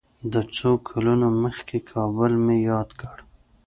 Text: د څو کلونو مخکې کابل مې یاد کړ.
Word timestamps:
د 0.33 0.35
څو 0.55 0.71
کلونو 0.89 1.27
مخکې 1.43 1.77
کابل 1.91 2.31
مې 2.45 2.57
یاد 2.69 2.89
کړ. 3.01 3.17